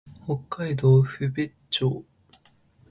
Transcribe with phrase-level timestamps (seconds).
[0.25, 2.03] 北海道湧別町